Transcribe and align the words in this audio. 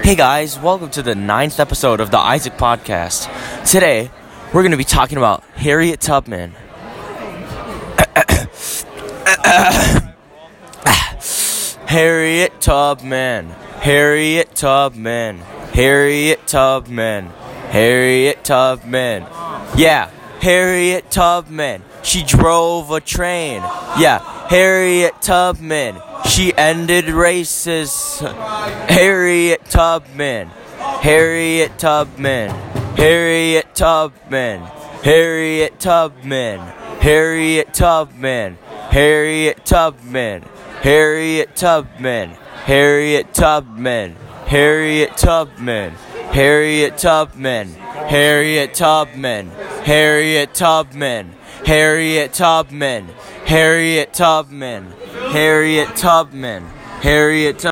Hey 0.00 0.16
guys, 0.16 0.58
welcome 0.58 0.90
to 0.92 1.02
the 1.02 1.14
ninth 1.14 1.60
episode 1.60 2.00
of 2.00 2.10
the 2.10 2.18
Isaac 2.18 2.54
Podcast. 2.54 3.28
Today, 3.70 4.10
we're 4.46 4.62
going 4.62 4.72
to 4.72 4.76
be 4.78 4.84
talking 4.84 5.18
about 5.18 5.44
Harriet 5.54 6.00
Tubman. 6.00 6.52
Harriet 11.86 12.60
Tubman. 12.60 13.50
Harriet 13.80 14.54
Tubman. 14.54 15.38
Harriet 15.38 16.46
Tubman. 16.46 17.26
Harriet 17.68 18.44
Tubman. 18.44 19.26
Yeah, 19.76 20.10
Harriet 20.40 21.10
Tubman. 21.10 21.82
She 22.02 22.24
drove 22.24 22.90
a 22.90 23.00
train. 23.00 23.62
Yeah, 23.98 24.18
Harriet 24.48 25.20
Tubman. 25.20 25.96
She 26.26 26.54
ended 26.56 27.08
races. 27.08 28.18
Harriet 28.20 29.64
Tubman. 29.66 30.48
Harriet 30.78 31.78
Tubman. 31.78 32.50
Harriet 32.96 33.74
Tubman. 33.74 34.60
Harriet 35.02 35.80
Tubman. 35.80 36.60
Harriet 37.00 37.74
Tubman. 37.74 38.58
Harriet 38.90 39.64
Tubman. 39.64 40.42
Harriet 40.82 41.56
Tubman. 41.56 42.30
Harriet 42.64 43.34
Tubman. 43.34 44.16
Harriet 44.46 45.16
Tubman. 45.16 45.90
Harriet 46.30 46.98
Tubman. 46.98 47.81
Harriet 48.08 48.74
Tubman. 48.74 49.50
Harriet 49.84 50.54
Tubman. 50.54 51.34
Harriet 51.64 52.32
Tubman. 52.32 53.08
Harriet 53.46 54.12
Tubman. 54.12 54.92
Harriet 55.30 55.96
Tubman. 55.96 56.64
Harriet 57.02 57.58
Tubman. 57.58 57.60